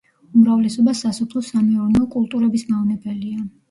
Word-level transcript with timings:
უმრავლესობა 0.37 0.95
სასოფლო-სამეურნეო 1.03 2.11
კულტურების 2.19 2.69
მავნებელია. 2.75 3.51